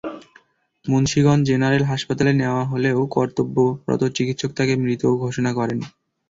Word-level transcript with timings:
Munshiganj 0.85 1.41
general 1.49 1.83
হাসপাতালে 1.83 2.31
নেওয়া 2.35 2.63
হলে 2.65 2.89
কর্তব্যরত 3.15 4.01
চিকিৎসক 4.15 4.51
তাঁকে 4.57 4.73
মৃত 4.83 5.01
ঘোষণা 5.23 5.51
করেন। 5.59 5.79